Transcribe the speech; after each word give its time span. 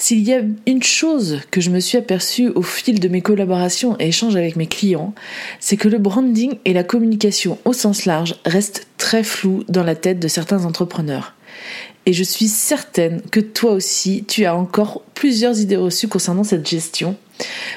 S'il 0.00 0.26
y 0.26 0.32
a 0.32 0.40
une 0.66 0.82
chose 0.82 1.40
que 1.50 1.60
je 1.60 1.68
me 1.68 1.78
suis 1.78 1.98
aperçue 1.98 2.48
au 2.48 2.62
fil 2.62 3.00
de 3.00 3.08
mes 3.08 3.20
collaborations 3.20 3.96
et 4.00 4.08
échanges 4.08 4.34
avec 4.34 4.56
mes 4.56 4.66
clients, 4.66 5.14
c'est 5.60 5.76
que 5.76 5.88
le 5.88 5.98
branding 5.98 6.54
et 6.64 6.72
la 6.72 6.84
communication 6.84 7.58
au 7.66 7.74
sens 7.74 8.06
large 8.06 8.36
restent 8.46 8.86
très 8.96 9.22
flous 9.22 9.62
dans 9.68 9.84
la 9.84 9.94
tête 9.94 10.18
de 10.18 10.26
certains 10.26 10.64
entrepreneurs. 10.64 11.34
Et 12.06 12.14
je 12.14 12.24
suis 12.24 12.48
certaine 12.48 13.20
que 13.30 13.40
toi 13.40 13.72
aussi, 13.72 14.24
tu 14.26 14.46
as 14.46 14.56
encore 14.56 15.02
plusieurs 15.14 15.60
idées 15.60 15.76
reçues 15.76 16.08
concernant 16.08 16.44
cette 16.44 16.66
gestion, 16.66 17.14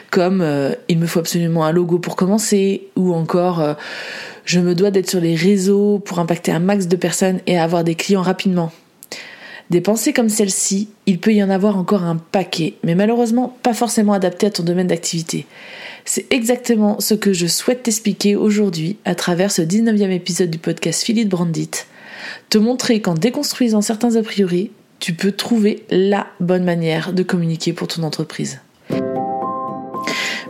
comme 0.09 0.39
euh, 0.39 0.75
il 0.87 0.99
me 0.99 1.07
faut 1.07 1.19
absolument 1.19 1.65
un 1.65 1.73
logo 1.73 1.99
pour 1.99 2.15
commencer, 2.15 2.87
ou 2.95 3.13
encore 3.13 3.59
euh, 3.59 3.73
je 4.45 4.61
me 4.61 4.75
dois 4.75 4.91
d'être 4.91 5.09
sur 5.09 5.19
les 5.19 5.35
réseaux 5.35 5.99
pour 5.99 6.19
impacter 6.19 6.53
un 6.53 6.59
max 6.59 6.87
de 6.87 6.95
personnes 6.95 7.41
et 7.47 7.59
avoir 7.59 7.83
des 7.83 7.95
clients 7.95 8.21
rapidement. 8.21 8.71
Des 9.69 9.81
pensées 9.81 10.13
comme 10.13 10.29
celle-ci, 10.29 10.89
il 11.05 11.19
peut 11.19 11.33
y 11.33 11.43
en 11.43 11.49
avoir 11.49 11.77
encore 11.77 12.03
un 12.03 12.17
paquet, 12.17 12.75
mais 12.83 12.95
malheureusement 12.95 13.57
pas 13.63 13.73
forcément 13.73 14.13
adaptées 14.13 14.47
à 14.47 14.51
ton 14.51 14.63
domaine 14.63 14.87
d'activité. 14.87 15.45
C'est 16.05 16.31
exactement 16.31 16.99
ce 16.99 17.13
que 17.13 17.33
je 17.33 17.47
souhaite 17.47 17.83
t'expliquer 17.83 18.35
aujourd'hui 18.35 18.97
à 19.05 19.15
travers 19.15 19.51
ce 19.51 19.61
19e 19.61 20.11
épisode 20.11 20.49
du 20.49 20.57
podcast 20.57 21.03
Philippe 21.03 21.29
Brandit. 21.29 21.71
Te 22.49 22.57
montrer 22.57 23.01
qu'en 23.01 23.13
déconstruisant 23.13 23.81
certains 23.81 24.15
a 24.15 24.21
priori, 24.21 24.71
tu 24.99 25.13
peux 25.13 25.31
trouver 25.31 25.85
la 25.89 26.27
bonne 26.39 26.63
manière 26.63 27.13
de 27.13 27.23
communiquer 27.23 27.73
pour 27.73 27.87
ton 27.87 28.03
entreprise. 28.03 28.59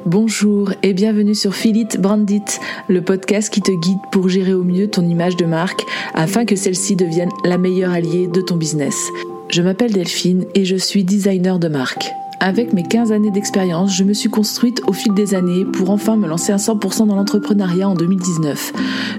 Bonjour 0.05 0.73
et 0.83 0.91
bienvenue 0.93 1.33
sur 1.33 1.55
Philippe 1.55 1.97
Brandit, 1.97 2.43
le 2.89 3.01
podcast 3.01 3.51
qui 3.53 3.61
te 3.61 3.71
guide 3.71 3.99
pour 4.11 4.27
gérer 4.27 4.53
au 4.53 4.63
mieux 4.63 4.89
ton 4.89 5.07
image 5.07 5.37
de 5.37 5.45
marque 5.45 5.81
afin 6.13 6.43
que 6.43 6.57
celle-ci 6.57 6.97
devienne 6.97 7.29
la 7.45 7.57
meilleure 7.57 7.93
alliée 7.93 8.27
de 8.27 8.41
ton 8.41 8.57
business. 8.57 9.07
Je 9.49 9.61
m'appelle 9.61 9.93
Delphine 9.93 10.45
et 10.55 10.65
je 10.65 10.75
suis 10.75 11.05
designer 11.05 11.57
de 11.57 11.69
marque. 11.69 12.11
Avec 12.45 12.73
mes 12.73 12.83
15 12.83 13.13
années 13.13 13.31
d'expérience, 13.31 13.95
je 13.95 14.03
me 14.03 14.11
suis 14.11 14.27
construite 14.27 14.81
au 14.85 14.91
fil 14.91 15.13
des 15.13 15.33
années 15.33 15.63
pour 15.63 15.91
enfin 15.91 16.17
me 16.17 16.27
lancer 16.27 16.51
à 16.51 16.57
100% 16.57 17.07
dans 17.07 17.15
l'entrepreneuriat 17.15 17.87
en 17.87 17.93
2019. 17.93 18.73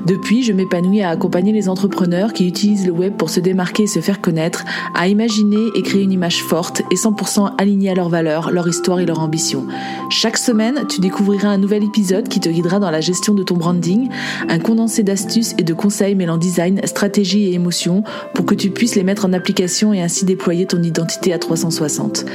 Depuis, 0.07 0.43
je 0.43 0.53
m'épanouis 0.53 1.01
à 1.01 1.09
accompagner 1.09 1.51
les 1.51 1.71
entrepreneurs 1.71 2.35
qui 2.35 2.47
utilisent 2.47 2.85
le 2.85 2.93
web 2.93 3.15
pour 3.15 3.31
se 3.31 3.41
démarquer 3.41 3.85
et 3.85 3.87
se 3.87 4.01
faire 4.01 4.21
connaître, 4.21 4.67
à 4.95 5.09
imaginer 5.09 5.71
et 5.75 5.81
créer 5.81 6.03
une 6.03 6.13
image 6.13 6.43
forte 6.43 6.83
et 6.91 6.97
100% 6.97 7.55
alignée 7.57 7.89
à 7.89 7.95
leurs 7.95 8.11
valeurs, 8.11 8.51
leur 8.51 8.69
histoire 8.69 9.01
et 9.01 9.07
leur 9.07 9.21
ambition. 9.21 9.65
Chaque 10.11 10.37
semaine, 10.37 10.85
tu 10.91 11.01
découvriras 11.01 11.49
un 11.49 11.57
nouvel 11.57 11.83
épisode 11.83 12.29
qui 12.29 12.41
te 12.41 12.51
guidera 12.51 12.79
dans 12.79 12.91
la 12.91 13.01
gestion 13.01 13.33
de 13.33 13.43
ton 13.43 13.57
branding, 13.57 14.11
un 14.51 14.59
condensé 14.59 15.03
d'astuces 15.03 15.55
et 15.57 15.63
de 15.63 15.73
conseils 15.73 16.15
mêlant 16.15 16.37
design, 16.37 16.79
stratégie 16.85 17.45
et 17.45 17.55
émotion 17.55 18.05
pour 18.35 18.45
que 18.45 18.55
tu 18.55 18.69
puisses 18.69 18.97
les 18.97 19.03
mettre 19.03 19.25
en 19.25 19.33
application 19.33 19.95
et 19.95 20.03
ainsi 20.03 20.27
déployer 20.27 20.67
ton 20.67 20.83
identité 20.83 21.33
à 21.33 21.39
360. 21.39 22.27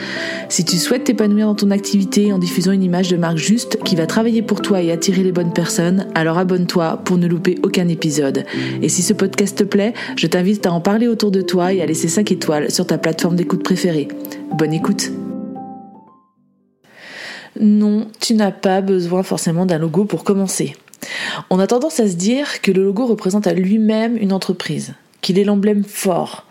Si 0.50 0.66
tu 0.66 0.79
souhaites 0.80 1.04
t'épanouir 1.04 1.48
dans 1.48 1.56
ton 1.56 1.72
activité 1.72 2.34
en 2.34 2.40
diffusant 2.40 2.72
une 2.72 2.84
image 2.84 3.10
de 3.10 3.18
marque 3.18 3.38
juste 3.38 3.78
qui 3.84 3.96
va 3.96 4.08
travailler 4.08 4.42
pour 4.42 4.62
toi 4.62 4.82
et 4.82 4.92
attirer 4.92 5.24
les 5.24 5.32
bonnes 5.32 5.54
personnes, 5.54 6.08
alors 6.16 6.38
abonne-toi 6.38 7.02
pour 7.06 7.18
ne 7.18 7.28
louper 7.28 7.60
aucun 7.64 7.88
épisode. 7.88 8.46
Et 8.82 8.90
si 8.90 9.02
ce 9.02 9.14
podcast 9.14 9.58
te 9.58 9.64
plaît, 9.64 9.94
je 10.16 10.28
t'invite 10.28 10.66
à 10.66 10.72
en 10.72 10.82
parler 10.82 11.08
autour 11.08 11.32
de 11.32 11.42
toi 11.42 11.74
et 11.74 11.82
à 11.82 11.86
laisser 11.86 12.08
5 12.08 12.32
étoiles 12.32 12.72
sur 12.72 12.88
ta 12.88 12.98
plateforme 12.98 13.36
d'écoute 13.36 13.64
préférée. 13.64 14.08
Bonne 14.58 14.74
écoute 14.74 15.12
Non, 17.60 18.08
tu 18.20 18.34
n'as 18.34 18.52
pas 18.52 18.82
besoin 18.82 19.24
forcément 19.24 19.66
d'un 19.66 19.78
logo 19.78 20.06
pour 20.06 20.24
commencer. 20.24 20.76
On 21.50 21.60
a 21.60 21.68
tendance 21.68 22.00
à 22.00 22.08
se 22.08 22.16
dire 22.16 22.62
que 22.62 22.72
le 22.72 22.84
logo 22.84 23.06
représente 23.06 23.48
à 23.48 23.54
lui-même 23.54 24.18
une 24.18 24.34
entreprise, 24.34 24.94
qu'il 25.22 25.38
est 25.40 25.44
l'emblème 25.44 25.84
fort. 25.84 26.46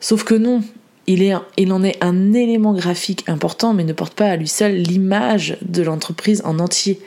Sauf 0.00 0.24
que 0.24 0.34
non, 0.34 0.62
il, 1.08 1.72
en 1.72 1.82
est 1.82 1.96
un 2.02 2.32
élément 2.34 2.74
graphique 2.74 3.24
important, 3.28 3.72
mais 3.72 3.84
ne 3.84 3.92
porte 3.92 4.14
pas 4.14 4.26
à 4.26 4.36
lui 4.36 4.48
seul 4.48 4.74
l'image 4.74 5.56
de 5.62 5.82
l'entreprise 5.82 6.42
en 6.44 6.58
entier. 6.58 7.00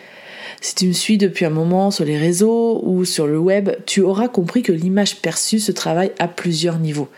Si 0.59 0.75
tu 0.75 0.87
me 0.87 0.91
suis 0.91 1.17
depuis 1.17 1.45
un 1.45 1.49
moment 1.49 1.89
sur 1.89 2.05
les 2.05 2.17
réseaux 2.17 2.81
ou 2.83 3.05
sur 3.05 3.25
le 3.25 3.39
web, 3.39 3.71
tu 3.85 4.01
auras 4.01 4.27
compris 4.27 4.61
que 4.61 4.71
l'image 4.71 5.17
perçue 5.17 5.59
se 5.59 5.71
travaille 5.71 6.11
à 6.19 6.27
plusieurs 6.27 6.77
niveaux. 6.77 7.09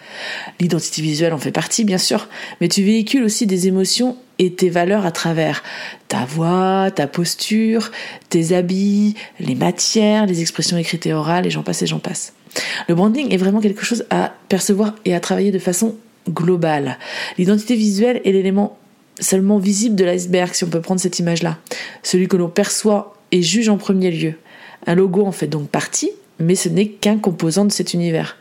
L'identité 0.60 1.02
visuelle 1.02 1.34
en 1.34 1.38
fait 1.38 1.52
partie, 1.52 1.84
bien 1.84 1.98
sûr, 1.98 2.28
mais 2.62 2.68
tu 2.68 2.84
véhicules 2.84 3.24
aussi 3.24 3.46
des 3.46 3.68
émotions 3.68 4.18
et 4.40 4.54
tes 4.54 4.70
valeurs 4.70 5.06
à 5.06 5.12
travers 5.12 5.64
ta 6.08 6.26
voix, 6.26 6.90
ta 6.94 7.08
posture, 7.08 7.92
tes 8.30 8.54
habits, 8.54 9.16
les 9.40 9.56
matières, 9.56 10.26
les 10.26 10.42
expressions 10.42 10.78
écrites 10.78 11.06
et 11.06 11.14
orales, 11.14 11.46
et 11.46 11.50
j'en 11.50 11.64
passe 11.64 11.82
et 11.82 11.88
j'en 11.88 12.00
passe. 12.00 12.34
Le 12.88 12.96
branding 12.96 13.34
est 13.34 13.38
vraiment 13.38 13.62
quelque 13.62 13.84
chose 13.84 14.06
à 14.10 14.34
percevoir 14.48 14.96
et 15.06 15.14
à 15.14 15.20
travailler 15.20 15.52
de 15.52 15.60
façon 15.60 15.96
globale. 16.30 16.98
L'identité 17.38 17.76
visuelle 17.76 18.22
est 18.26 18.32
l'élément 18.32 18.78
seulement 19.20 19.58
visible 19.58 19.96
de 19.96 20.06
l'iceberg, 20.06 20.54
si 20.54 20.64
on 20.64 20.70
peut 20.70 20.82
prendre 20.82 21.02
cette 21.02 21.20
image-là. 21.20 21.58
Celui 22.02 22.28
que 22.28 22.38
l'on 22.38 22.50
perçoit 22.50 23.16
et 23.32 23.42
juge 23.42 23.70
en 23.70 23.78
premier 23.78 24.12
lieu. 24.12 24.36
Un 24.86 24.96
logo 24.96 25.26
en 25.26 25.32
fait 25.32 25.48
donc 25.48 25.70
partie, 25.70 26.12
mais 26.40 26.56
ce 26.56 26.70
n'est 26.70 26.88
qu'un 26.88 27.18
composant 27.18 27.66
de 27.66 27.72
cet 27.72 27.94
univers. 27.94 28.38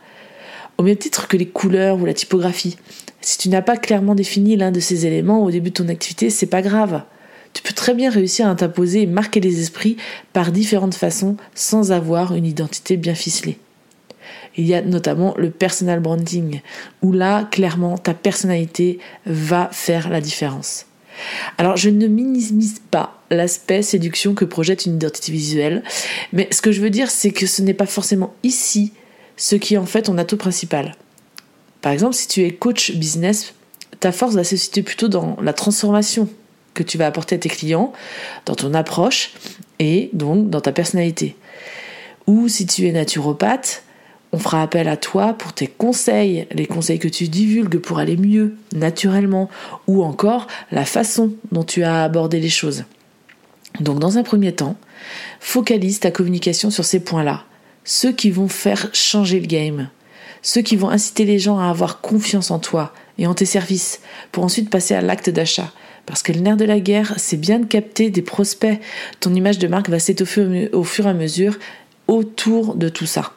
Au 0.77 0.83
même 0.83 0.97
titre 0.97 1.27
que 1.27 1.37
les 1.37 1.47
couleurs 1.47 1.99
ou 1.99 2.05
la 2.05 2.13
typographie. 2.13 2.77
Si 3.21 3.37
tu 3.37 3.49
n'as 3.49 3.61
pas 3.61 3.77
clairement 3.77 4.15
défini 4.15 4.55
l'un 4.55 4.71
de 4.71 4.79
ces 4.79 5.05
éléments 5.05 5.43
au 5.43 5.51
début 5.51 5.69
de 5.69 5.75
ton 5.75 5.87
activité, 5.87 6.29
c'est 6.29 6.47
pas 6.47 6.61
grave. 6.61 7.03
Tu 7.53 7.61
peux 7.61 7.73
très 7.73 7.93
bien 7.93 8.09
réussir 8.09 8.47
à 8.47 8.55
t'imposer 8.55 9.03
et 9.03 9.07
marquer 9.07 9.39
les 9.39 9.61
esprits 9.61 9.97
par 10.33 10.51
différentes 10.51 10.95
façons 10.95 11.37
sans 11.53 11.91
avoir 11.91 12.35
une 12.35 12.45
identité 12.45 12.97
bien 12.97 13.13
ficelée. 13.13 13.59
Il 14.57 14.65
y 14.65 14.73
a 14.73 14.81
notamment 14.81 15.33
le 15.37 15.49
personal 15.49 15.99
branding, 15.99 16.61
où 17.01 17.11
là, 17.11 17.47
clairement, 17.51 17.97
ta 17.97 18.13
personnalité 18.13 18.99
va 19.25 19.69
faire 19.71 20.09
la 20.09 20.21
différence. 20.21 20.85
Alors, 21.57 21.77
je 21.77 21.89
ne 21.89 22.07
minimise 22.07 22.81
pas 22.91 23.21
l'aspect 23.29 23.81
séduction 23.81 24.33
que 24.33 24.45
projette 24.45 24.85
une 24.85 24.95
identité 24.95 25.31
visuelle, 25.31 25.83
mais 26.31 26.47
ce 26.51 26.61
que 26.61 26.71
je 26.71 26.81
veux 26.81 26.89
dire, 26.89 27.11
c'est 27.11 27.31
que 27.31 27.45
ce 27.45 27.61
n'est 27.61 27.73
pas 27.73 27.85
forcément 27.85 28.33
ici 28.43 28.93
ce 29.37 29.55
qui 29.55 29.75
est 29.75 29.77
en 29.77 29.85
fait 29.85 30.03
ton 30.03 30.17
atout 30.17 30.37
principal. 30.37 30.95
Par 31.81 31.91
exemple, 31.91 32.15
si 32.15 32.27
tu 32.27 32.43
es 32.43 32.51
coach 32.51 32.93
business, 32.93 33.53
ta 33.99 34.11
force 34.11 34.35
va 34.35 34.43
se 34.43 34.55
situer 34.55 34.83
plutôt 34.83 35.07
dans 35.07 35.37
la 35.41 35.53
transformation 35.53 36.29
que 36.73 36.83
tu 36.83 36.97
vas 36.97 37.07
apporter 37.07 37.35
à 37.35 37.37
tes 37.37 37.49
clients, 37.49 37.93
dans 38.45 38.55
ton 38.55 38.73
approche 38.73 39.33
et 39.79 40.09
donc 40.13 40.49
dans 40.49 40.61
ta 40.61 40.71
personnalité. 40.71 41.35
Ou 42.27 42.47
si 42.47 42.65
tu 42.65 42.87
es 42.87 42.91
naturopathe, 42.91 43.83
on 44.33 44.39
fera 44.39 44.63
appel 44.63 44.87
à 44.87 44.97
toi 44.97 45.33
pour 45.33 45.53
tes 45.53 45.67
conseils, 45.67 46.47
les 46.51 46.65
conseils 46.65 46.97
que 46.97 47.07
tu 47.07 47.27
divulgues 47.27 47.77
pour 47.77 47.99
aller 47.99 48.17
mieux, 48.17 48.55
naturellement, 48.75 49.47
ou 49.85 50.03
encore 50.03 50.47
la 50.71 50.85
façon 50.85 51.33
dont 51.51 51.63
tu 51.63 51.83
as 51.83 52.03
abordé 52.03 52.39
les 52.39 52.49
choses. 52.49 52.83
Donc 53.79 53.99
dans 53.99 54.17
un 54.17 54.23
premier 54.23 54.51
temps, 54.51 54.75
focalise 55.39 55.99
ta 55.99 56.09
communication 56.09 56.71
sur 56.71 56.83
ces 56.83 56.99
points-là, 56.99 57.43
ceux 57.83 58.11
qui 58.11 58.31
vont 58.31 58.47
faire 58.47 58.89
changer 58.91 59.39
le 59.39 59.45
game, 59.45 59.89
ceux 60.41 60.61
qui 60.61 60.75
vont 60.75 60.89
inciter 60.89 61.25
les 61.25 61.37
gens 61.37 61.59
à 61.59 61.69
avoir 61.69 62.01
confiance 62.01 62.49
en 62.49 62.57
toi 62.57 62.91
et 63.19 63.27
en 63.27 63.35
tes 63.35 63.45
services, 63.45 64.01
pour 64.31 64.43
ensuite 64.43 64.71
passer 64.71 64.95
à 64.95 65.01
l'acte 65.01 65.29
d'achat. 65.29 65.71
Parce 66.07 66.23
que 66.23 66.33
le 66.33 66.39
nerf 66.39 66.57
de 66.57 66.65
la 66.65 66.79
guerre, 66.79 67.13
c'est 67.17 67.37
bien 67.37 67.59
de 67.59 67.65
capter 67.65 68.09
des 68.09 68.23
prospects. 68.23 68.79
Ton 69.19 69.33
image 69.35 69.59
de 69.59 69.67
marque 69.67 69.89
va 69.89 69.99
s'étoffer 69.99 70.69
au 70.73 70.83
fur 70.83 71.05
et 71.05 71.09
à 71.09 71.13
mesure 71.13 71.57
autour 72.07 72.75
de 72.75 72.89
tout 72.89 73.05
ça. 73.05 73.33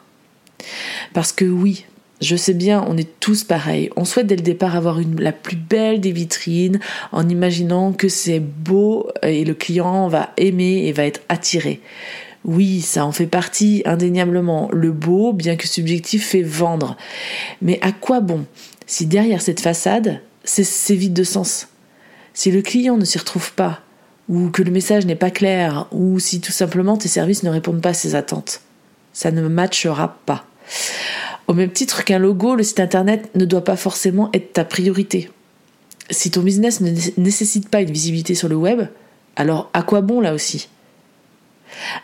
Parce 1.13 1.31
que 1.31 1.45
oui, 1.45 1.85
je 2.21 2.35
sais 2.35 2.53
bien, 2.53 2.83
on 2.87 2.97
est 2.97 3.19
tous 3.19 3.43
pareils. 3.43 3.89
On 3.95 4.05
souhaite 4.05 4.27
dès 4.27 4.35
le 4.35 4.41
départ 4.41 4.75
avoir 4.75 4.99
la 5.17 5.31
plus 5.31 5.55
belle 5.55 6.01
des 6.01 6.11
vitrines 6.11 6.79
en 7.11 7.29
imaginant 7.29 7.93
que 7.93 8.09
c'est 8.09 8.39
beau 8.39 9.09
et 9.21 9.45
le 9.45 9.53
client 9.53 10.07
va 10.07 10.31
aimer 10.37 10.87
et 10.87 10.91
va 10.93 11.05
être 11.05 11.21
attiré. 11.29 11.79
Oui, 12.43 12.81
ça 12.81 13.05
en 13.05 13.11
fait 13.11 13.27
partie 13.27 13.83
indéniablement. 13.85 14.69
Le 14.71 14.91
beau, 14.91 15.33
bien 15.33 15.57
que 15.57 15.67
subjectif, 15.67 16.27
fait 16.27 16.43
vendre. 16.43 16.97
Mais 17.61 17.77
à 17.81 17.91
quoi 17.91 18.19
bon 18.19 18.45
si 18.89 19.05
derrière 19.05 19.41
cette 19.41 19.59
façade, 19.59 20.21
c'est 20.45 20.95
vide 20.95 21.13
de 21.13 21.25
sens? 21.25 21.67
Si 22.33 22.51
le 22.51 22.61
client 22.61 22.97
ne 22.97 23.03
s'y 23.03 23.17
retrouve 23.17 23.51
pas, 23.51 23.81
ou 24.29 24.49
que 24.49 24.61
le 24.61 24.71
message 24.71 25.05
n'est 25.05 25.15
pas 25.15 25.31
clair, 25.31 25.87
ou 25.91 26.19
si 26.19 26.39
tout 26.39 26.51
simplement 26.53 26.95
tes 26.97 27.09
services 27.09 27.43
ne 27.43 27.49
répondent 27.49 27.81
pas 27.81 27.89
à 27.89 27.93
ses 27.93 28.15
attentes, 28.15 28.61
ça 29.11 29.31
ne 29.31 29.45
matchera 29.47 30.19
pas. 30.25 30.45
Au 31.47 31.53
même 31.53 31.71
titre 31.71 32.03
qu'un 32.03 32.19
logo, 32.19 32.55
le 32.55 32.63
site 32.63 32.79
internet 32.79 33.29
ne 33.35 33.45
doit 33.45 33.63
pas 33.63 33.77
forcément 33.77 34.29
être 34.33 34.53
ta 34.53 34.65
priorité. 34.65 35.29
Si 36.09 36.31
ton 36.31 36.41
business 36.41 36.81
ne 36.81 36.91
nécessite 37.17 37.69
pas 37.69 37.81
une 37.81 37.91
visibilité 37.91 38.35
sur 38.35 38.47
le 38.47 38.55
web, 38.55 38.87
alors 39.35 39.69
à 39.73 39.83
quoi 39.83 40.01
bon 40.01 40.19
là 40.19 40.33
aussi? 40.33 40.69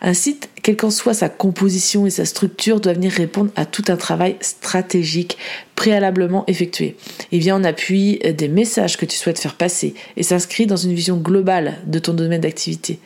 Un 0.02 0.14
site, 0.14 0.50
quelle 0.62 0.78
qu'en 0.78 0.90
soit 0.90 1.14
sa 1.14 1.30
composition 1.30 2.06
et 2.06 2.10
sa 2.10 2.26
structure, 2.26 2.80
doit 2.80 2.94
venir 2.94 3.12
répondre 3.12 3.52
à 3.56 3.66
tout 3.66 3.84
un 3.88 3.98
travail 3.98 4.36
stratégique 4.42 5.38
préalablement 5.76 6.44
effectué. 6.48 6.96
Il 7.32 7.40
vient 7.40 7.56
en 7.56 7.64
appui 7.64 8.20
des 8.20 8.48
messages 8.48 8.98
que 8.98 9.06
tu 9.06 9.18
souhaites 9.18 9.40
faire 9.40 9.56
passer 9.56 9.96
et 10.16 10.24
s'inscrit 10.24 10.68
dans 10.68 10.78
une 10.78 10.94
vision 10.94 11.18
globale 11.18 11.80
de 11.86 12.00
ton 12.00 12.14
domaine 12.14 12.42
d'activité. 12.42 13.00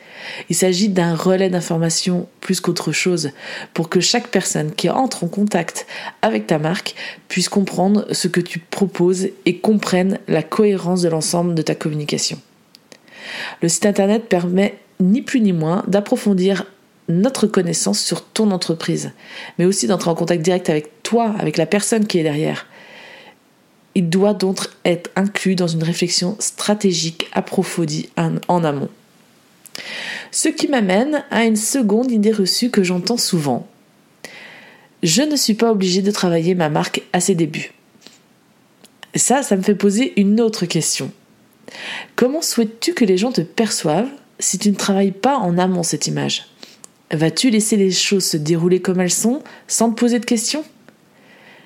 Il 0.48 0.56
s'agit 0.56 0.88
d'un 0.88 1.14
relais 1.14 1.50
d'information 1.50 2.28
plus 2.40 2.60
qu'autre 2.60 2.92
chose 2.92 3.30
pour 3.74 3.88
que 3.88 4.00
chaque 4.00 4.28
personne 4.28 4.72
qui 4.72 4.90
entre 4.90 5.24
en 5.24 5.28
contact 5.28 5.86
avec 6.22 6.46
ta 6.46 6.58
marque 6.58 6.94
puisse 7.28 7.48
comprendre 7.48 8.06
ce 8.12 8.28
que 8.28 8.40
tu 8.40 8.58
proposes 8.58 9.28
et 9.46 9.58
comprenne 9.58 10.18
la 10.28 10.42
cohérence 10.42 11.02
de 11.02 11.08
l'ensemble 11.08 11.54
de 11.54 11.62
ta 11.62 11.74
communication. 11.74 12.38
Le 13.62 13.68
site 13.68 13.86
internet 13.86 14.28
permet 14.28 14.78
ni 15.00 15.22
plus 15.22 15.40
ni 15.40 15.52
moins 15.52 15.84
d'approfondir 15.86 16.64
notre 17.08 17.46
connaissance 17.46 18.00
sur 18.00 18.24
ton 18.24 18.50
entreprise, 18.50 19.12
mais 19.58 19.64
aussi 19.64 19.86
d'entrer 19.86 20.10
en 20.10 20.14
contact 20.14 20.42
direct 20.42 20.68
avec 20.68 21.02
toi, 21.02 21.34
avec 21.38 21.56
la 21.56 21.66
personne 21.66 22.06
qui 22.06 22.18
est 22.18 22.22
derrière. 22.22 22.66
Il 23.94 24.10
doit 24.10 24.34
donc 24.34 24.58
être 24.84 25.10
inclus 25.16 25.54
dans 25.54 25.66
une 25.66 25.82
réflexion 25.82 26.36
stratégique 26.38 27.28
approfondie 27.32 28.10
en 28.16 28.64
amont. 28.64 28.90
Ce 30.30 30.48
qui 30.48 30.68
m'amène 30.68 31.24
à 31.30 31.44
une 31.44 31.56
seconde 31.56 32.10
idée 32.10 32.32
reçue 32.32 32.70
que 32.70 32.82
j'entends 32.82 33.16
souvent. 33.16 33.66
Je 35.02 35.22
ne 35.22 35.36
suis 35.36 35.54
pas 35.54 35.70
obligée 35.70 36.02
de 36.02 36.10
travailler 36.10 36.54
ma 36.54 36.68
marque 36.68 37.02
à 37.12 37.20
ses 37.20 37.34
débuts. 37.34 37.72
Ça, 39.14 39.42
ça 39.42 39.56
me 39.56 39.62
fait 39.62 39.74
poser 39.74 40.12
une 40.20 40.40
autre 40.40 40.66
question. 40.66 41.10
Comment 42.16 42.42
souhaites-tu 42.42 42.94
que 42.94 43.04
les 43.04 43.16
gens 43.16 43.32
te 43.32 43.40
perçoivent 43.40 44.10
si 44.38 44.58
tu 44.58 44.70
ne 44.70 44.76
travailles 44.76 45.12
pas 45.12 45.38
en 45.38 45.58
amont 45.58 45.82
cette 45.82 46.06
image 46.06 46.46
Vas-tu 47.10 47.48
laisser 47.48 47.76
les 47.76 47.90
choses 47.90 48.24
se 48.24 48.36
dérouler 48.36 48.80
comme 48.80 49.00
elles 49.00 49.10
sont 49.10 49.42
sans 49.66 49.90
te 49.90 49.98
poser 49.98 50.18
de 50.18 50.26
questions? 50.26 50.64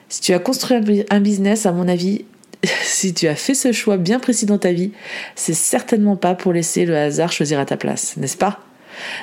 Si 0.08 0.20
tu 0.20 0.32
as 0.34 0.38
construit 0.38 1.04
un 1.10 1.20
business, 1.20 1.66
à 1.66 1.72
mon 1.72 1.88
avis, 1.88 2.24
si 2.84 3.12
tu 3.12 3.26
as 3.26 3.34
fait 3.34 3.54
ce 3.54 3.72
choix 3.72 3.96
bien 3.96 4.20
précis 4.20 4.46
dans 4.46 4.58
ta 4.58 4.72
vie, 4.72 4.92
c'est 5.34 5.54
certainement 5.54 6.16
pas 6.16 6.34
pour 6.34 6.52
laisser 6.52 6.84
le 6.84 6.96
hasard 6.96 7.32
choisir 7.32 7.58
à 7.58 7.64
ta 7.64 7.76
place, 7.76 8.16
n'est-ce 8.18 8.36
pas? 8.36 8.60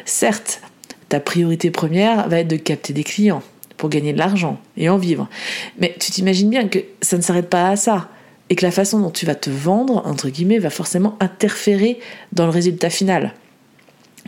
Certes, 0.03 0.61
ta 1.07 1.19
priorité 1.19 1.71
première 1.71 2.27
va 2.27 2.39
être 2.39 2.47
de 2.47 2.57
capter 2.57 2.91
des 2.91 3.03
clients 3.03 3.43
pour 3.77 3.87
gagner 3.89 4.11
de 4.11 4.17
l'argent 4.17 4.59
et 4.75 4.89
en 4.89 4.97
vivre. 4.97 5.29
Mais 5.77 5.95
tu 5.99 6.11
t'imagines 6.11 6.49
bien 6.49 6.67
que 6.67 6.79
ça 7.01 7.15
ne 7.15 7.21
s'arrête 7.21 7.49
pas 7.49 7.69
à 7.69 7.75
ça 7.77 8.09
et 8.49 8.55
que 8.55 8.65
la 8.65 8.71
façon 8.71 8.99
dont 8.99 9.11
tu 9.11 9.25
vas 9.25 9.35
te 9.35 9.49
vendre, 9.49 10.01
entre 10.05 10.29
guillemets, 10.29 10.59
va 10.59 10.69
forcément 10.69 11.17
interférer 11.19 11.99
dans 12.33 12.45
le 12.45 12.51
résultat 12.51 12.89
final. 12.89 13.33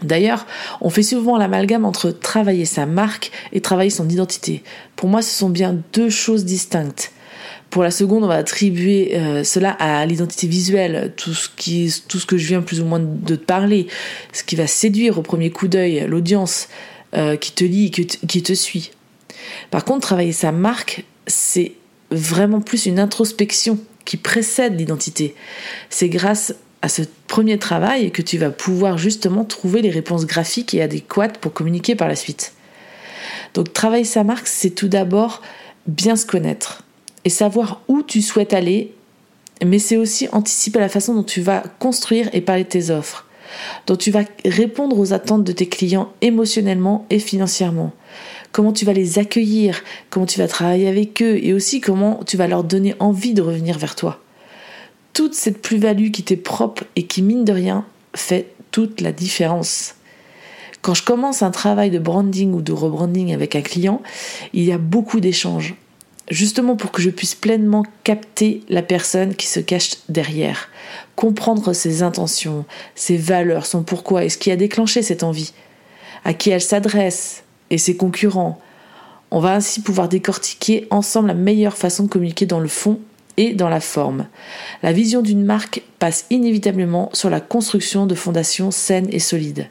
D'ailleurs, 0.04 0.48
on 0.80 0.90
fait 0.90 1.04
souvent 1.04 1.38
l'amalgame 1.38 1.86
entre 1.86 2.12
travailler 2.12 2.66
sa 2.66 2.86
marque 2.86 3.32
et 3.54 3.62
travailler 3.62 3.90
son 3.90 4.10
identité. 4.10 4.64
Pour 4.96 5.10
moi, 5.10 5.22
ce 5.22 5.38
sont 5.38 5.50
bien 5.50 5.78
deux 5.94 6.10
choses 6.10 6.46
distinctes. 6.46 7.12
Pour 7.70 7.84
la 7.84 7.92
seconde, 7.92 8.24
on 8.24 8.28
va 8.28 8.36
attribuer 8.36 9.16
euh, 9.16 9.44
cela 9.44 9.72
à 9.72 10.06
l'identité 10.06 10.48
visuelle, 10.48 11.14
tout 11.16 11.34
ce, 11.34 11.50
qui, 11.56 11.94
tout 12.08 12.20
ce 12.20 12.26
que 12.26 12.38
je 12.38 12.48
viens 12.48 12.62
plus 12.62 12.82
ou 12.82 12.86
moins 12.86 13.00
de 13.00 13.36
te 13.36 13.42
parler, 13.46 13.88
ce 14.34 14.44
qui 14.44 14.56
va 14.56 14.68
séduire 14.68 15.18
au 15.18 15.22
premier 15.22 15.52
coup 15.52 15.68
d'œil 15.68 16.06
l'audience 16.08 16.68
euh, 17.16 17.38
qui 17.38 17.54
te 17.54 17.64
lit, 17.64 17.92
qui 17.92 18.06
qui 18.08 18.44
te 18.44 18.54
suit. 18.54 18.92
Par 19.70 19.86
contre, 19.86 20.02
travailler 20.02 20.34
sa 20.34 20.52
marque, 20.52 21.06
c'est 21.28 21.74
vraiment 22.12 22.62
plus 22.62 22.86
une 22.86 23.00
introspection 23.00 23.80
qui 24.06 24.18
précède 24.18 24.78
l'identité. 24.78 25.36
C'est 25.90 26.10
grâce 26.10 26.54
à 26.82 26.90
ce 26.90 27.04
premier 27.28 27.58
travail 27.58 28.12
que 28.12 28.22
tu 28.22 28.38
vas 28.38 28.50
pouvoir 28.50 28.98
justement 28.98 29.46
trouver 29.46 29.82
les 29.82 29.90
réponses 29.90 30.26
graphiques 30.26 30.74
et 30.74 30.82
adéquates 30.82 31.38
pour 31.38 31.54
communiquer 31.54 31.96
par 31.96 32.08
la 32.08 32.16
suite. 32.16 32.54
Donc 33.54 33.74
travailler 33.74 34.04
sa 34.04 34.24
marque, 34.24 34.48
c'est 34.48 34.72
tout 34.72 34.88
d'abord 34.88 35.42
bien 35.88 36.16
se 36.16 36.26
connaître 36.26 36.84
et 37.24 37.30
savoir 37.30 37.82
où 37.88 38.02
tu 38.02 38.22
souhaites 38.22 38.54
aller, 38.54 38.94
mais 39.64 39.80
c'est 39.80 39.98
aussi 39.98 40.28
anticiper 40.32 40.80
la 40.80 40.90
façon 40.90 41.14
dont 41.14 41.24
tu 41.24 41.42
vas 41.42 41.64
construire 41.80 42.30
et 42.34 42.42
parler 42.42 42.64
de 42.64 42.70
tes 42.70 42.90
offres, 42.90 43.28
dont 43.86 43.96
tu 43.96 44.10
vas 44.10 44.24
répondre 44.44 44.98
aux 44.98 45.14
attentes 45.14 45.44
de 45.44 45.52
tes 45.52 45.68
clients 45.68 46.12
émotionnellement 46.22 47.06
et 47.10 47.20
financièrement 47.20 47.94
comment 48.52 48.74
tu 48.74 48.86
vas 48.86 48.94
les 48.94 49.20
accueillir, 49.20 49.84
comment 50.10 50.26
tu 50.26 50.40
vas 50.40 50.48
travailler 50.48 50.88
avec 50.88 51.22
eux 51.22 51.40
et 51.42 51.54
aussi 51.54 51.82
comment 51.82 52.22
tu 52.26 52.38
vas 52.38 52.48
leur 52.48 52.64
donner 52.64 52.96
envie 53.00 53.34
de 53.34 53.42
revenir 53.42 53.78
vers 53.78 53.96
toi. 53.96 54.20
Toute 55.14 55.34
cette 55.34 55.62
plus-value 55.62 56.12
qui 56.12 56.24
t'est 56.24 56.38
propre 56.38 56.84
et 56.96 57.04
qui, 57.04 57.22
mine 57.22 57.44
de 57.44 57.52
rien, 57.52 57.86
fait 58.16 58.48
toute 58.72 59.02
la 59.02 59.12
différence. 59.12 59.96
Quand 60.82 60.94
je 60.94 61.04
commence 61.04 61.44
un 61.44 61.52
travail 61.52 61.92
de 61.92 62.00
branding 62.00 62.54
ou 62.54 62.62
de 62.62 62.72
rebranding 62.72 63.34
avec 63.34 63.56
un 63.56 63.62
client, 63.62 64.02
il 64.54 64.64
y 64.64 64.72
a 64.72 64.78
beaucoup 64.78 65.20
d'échanges. 65.20 65.76
Justement 66.30 66.76
pour 66.76 66.92
que 66.92 67.02
je 67.02 67.10
puisse 67.10 67.36
pleinement 67.36 67.84
capter 68.04 68.62
la 68.70 68.82
personne 68.82 69.36
qui 69.36 69.48
se 69.48 69.60
cache 69.60 69.98
derrière, 70.08 70.70
comprendre 71.16 71.74
ses 71.74 72.04
intentions, 72.04 72.66
ses 72.96 73.18
valeurs, 73.18 73.66
son 73.66 73.84
pourquoi 73.84 74.24
et 74.24 74.30
ce 74.30 74.38
qui 74.38 74.50
a 74.50 74.56
déclenché 74.56 75.02
cette 75.02 75.24
envie, 75.24 75.52
à 76.24 76.34
qui 76.34 76.50
elle 76.50 76.62
s'adresse, 76.62 77.44
et 77.72 77.80
ses 77.80 77.96
concurrents. 77.96 78.62
On 79.32 79.40
va 79.40 79.56
ainsi 79.56 79.82
pouvoir 79.82 80.10
décortiquer 80.10 80.86
ensemble 80.92 81.30
la 81.30 81.34
meilleure 81.34 81.78
façon 81.78 82.04
de 82.04 82.10
communiquer 82.10 82.46
dans 82.46 82.60
le 82.60 82.68
fond 82.68 83.00
et 83.38 83.54
dans 83.54 83.70
la 83.70 83.80
forme. 83.80 84.28
La 84.84 84.92
vision 84.92 85.22
d'une 85.22 85.44
marque 85.44 85.82
passe 85.98 86.26
inévitablement 86.30 87.10
sur 87.14 87.30
la 87.30 87.40
construction 87.40 88.06
de 88.06 88.14
fondations 88.14 88.72
saines 88.72 89.08
et 89.12 89.20
solides. 89.20 89.70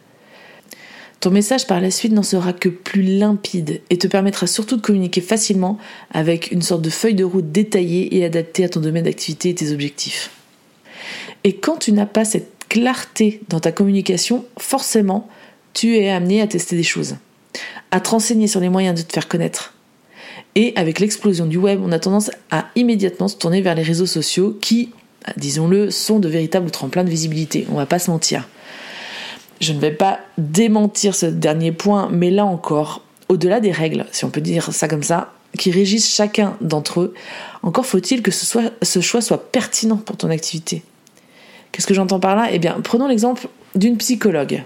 Ton 1.20 1.30
message 1.30 1.66
par 1.66 1.82
la 1.82 1.90
suite 1.90 2.12
n'en 2.12 2.22
sera 2.22 2.54
que 2.54 2.70
plus 2.70 3.02
limpide 3.02 3.82
et 3.90 3.98
te 3.98 4.06
permettra 4.06 4.46
surtout 4.46 4.76
de 4.76 4.80
communiquer 4.80 5.20
facilement 5.20 5.76
avec 6.10 6.50
une 6.50 6.62
sorte 6.62 6.80
de 6.80 6.88
feuille 6.88 7.14
de 7.14 7.24
route 7.24 7.52
détaillée 7.52 8.16
et 8.16 8.24
adaptée 8.24 8.64
à 8.64 8.70
ton 8.70 8.80
domaine 8.80 9.04
d'activité 9.04 9.50
et 9.50 9.54
tes 9.54 9.72
objectifs. 9.72 10.30
Et 11.44 11.56
quand 11.56 11.76
tu 11.76 11.92
n'as 11.92 12.06
pas 12.06 12.24
cette 12.24 12.50
clarté 12.70 13.42
dans 13.50 13.60
ta 13.60 13.72
communication, 13.72 14.46
forcément, 14.58 15.28
tu 15.74 15.98
es 15.98 16.08
amené 16.08 16.40
à 16.40 16.46
tester 16.46 16.74
des 16.74 16.82
choses 16.82 17.16
à 17.90 18.00
te 18.00 18.10
renseigner 18.10 18.46
sur 18.46 18.60
les 18.60 18.68
moyens 18.68 19.00
de 19.00 19.06
te 19.06 19.12
faire 19.12 19.28
connaître. 19.28 19.74
Et 20.54 20.72
avec 20.76 21.00
l'explosion 21.00 21.46
du 21.46 21.56
web, 21.56 21.80
on 21.84 21.92
a 21.92 21.98
tendance 21.98 22.30
à 22.50 22.66
immédiatement 22.74 23.28
se 23.28 23.36
tourner 23.36 23.60
vers 23.60 23.74
les 23.74 23.82
réseaux 23.82 24.06
sociaux 24.06 24.56
qui, 24.60 24.90
disons-le, 25.36 25.90
sont 25.90 26.18
de 26.18 26.28
véritables 26.28 26.70
tremplins 26.70 27.04
de 27.04 27.10
visibilité. 27.10 27.66
On 27.70 27.76
va 27.76 27.86
pas 27.86 27.98
se 27.98 28.10
mentir. 28.10 28.48
Je 29.60 29.72
ne 29.72 29.78
vais 29.78 29.92
pas 29.92 30.20
démentir 30.38 31.14
ce 31.14 31.26
dernier 31.26 31.70
point, 31.70 32.08
mais 32.10 32.30
là 32.30 32.46
encore, 32.46 33.02
au-delà 33.28 33.60
des 33.60 33.72
règles, 33.72 34.06
si 34.10 34.24
on 34.24 34.30
peut 34.30 34.40
dire 34.40 34.72
ça 34.72 34.88
comme 34.88 35.02
ça, 35.02 35.32
qui 35.58 35.70
régissent 35.70 36.12
chacun 36.12 36.56
d'entre 36.60 37.00
eux, 37.00 37.14
encore 37.62 37.84
faut-il 37.86 38.22
que 38.22 38.30
ce, 38.30 38.58
ce 38.82 39.00
choix 39.00 39.20
soit 39.20 39.52
pertinent 39.52 39.96
pour 39.96 40.16
ton 40.16 40.30
activité. 40.30 40.82
Qu'est-ce 41.72 41.86
que 41.86 41.94
j'entends 41.94 42.20
par 42.20 42.36
là? 42.36 42.48
Eh 42.50 42.58
bien, 42.58 42.80
prenons 42.82 43.06
l'exemple 43.06 43.48
d'une 43.74 43.96
psychologue. 43.98 44.62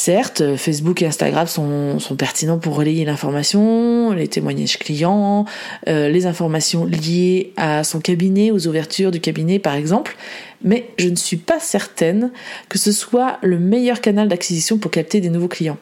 Certes, 0.00 0.54
Facebook 0.54 1.02
et 1.02 1.06
Instagram 1.06 1.48
sont, 1.48 1.98
pertinents 2.16 2.58
pour 2.58 2.76
relayer 2.76 3.04
l'information, 3.04 4.12
les 4.12 4.28
témoignages 4.28 4.78
clients, 4.78 5.44
euh, 5.88 6.08
les 6.08 6.24
informations 6.26 6.84
liées 6.84 7.52
à 7.56 7.82
son 7.82 7.98
cabinet, 7.98 8.52
aux 8.52 8.68
ouvertures 8.68 9.10
du 9.10 9.18
cabinet 9.18 9.58
par 9.58 9.74
exemple, 9.74 10.16
mais 10.62 10.88
je 10.98 11.08
ne 11.08 11.16
suis 11.16 11.36
pas 11.36 11.58
certaine 11.58 12.30
que 12.68 12.78
ce 12.78 12.92
soit 12.92 13.38
le 13.42 13.58
meilleur 13.58 14.00
canal 14.00 14.28
d'acquisition 14.28 14.78
pour 14.78 14.92
capter 14.92 15.20
des 15.20 15.30
nouveaux 15.30 15.48
clients. 15.48 15.78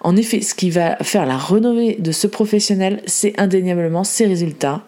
En 0.00 0.14
effet, 0.14 0.40
ce 0.40 0.54
qui 0.54 0.70
va 0.70 0.94
faire 1.02 1.26
la 1.26 1.36
renommée 1.36 1.96
de 1.98 2.12
ce 2.12 2.28
professionnel, 2.28 3.02
c'est 3.06 3.34
indéniablement 3.40 4.04
ses 4.04 4.26
résultats, 4.26 4.84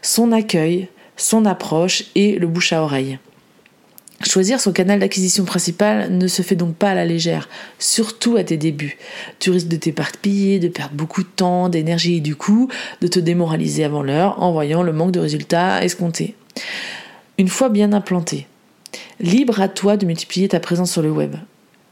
son 0.00 0.30
accueil, 0.30 0.86
son 1.16 1.44
approche 1.44 2.04
et 2.14 2.38
le 2.38 2.46
bouche 2.46 2.72
à 2.72 2.84
oreille. 2.84 3.18
Choisir 4.22 4.60
son 4.60 4.72
canal 4.72 5.00
d'acquisition 5.00 5.44
principal 5.44 6.14
ne 6.14 6.28
se 6.28 6.42
fait 6.42 6.54
donc 6.54 6.76
pas 6.76 6.90
à 6.90 6.94
la 6.94 7.06
légère, 7.06 7.48
surtout 7.78 8.36
à 8.36 8.44
tes 8.44 8.58
débuts. 8.58 8.98
Tu 9.38 9.50
risques 9.50 9.68
de 9.68 9.76
t'éparpiller, 9.76 10.58
de 10.58 10.68
perdre 10.68 10.94
beaucoup 10.94 11.22
de 11.22 11.28
temps, 11.28 11.70
d'énergie 11.70 12.16
et 12.16 12.20
du 12.20 12.36
coup 12.36 12.68
de 13.00 13.06
te 13.06 13.18
démoraliser 13.18 13.82
avant 13.82 14.02
l'heure 14.02 14.42
en 14.42 14.52
voyant 14.52 14.82
le 14.82 14.92
manque 14.92 15.12
de 15.12 15.20
résultats 15.20 15.82
escomptés. 15.82 16.34
Une 17.38 17.48
fois 17.48 17.70
bien 17.70 17.94
implanté, 17.94 18.46
libre 19.20 19.58
à 19.60 19.68
toi 19.68 19.96
de 19.96 20.04
multiplier 20.04 20.48
ta 20.48 20.60
présence 20.60 20.92
sur 20.92 21.00
le 21.00 21.10
web 21.10 21.36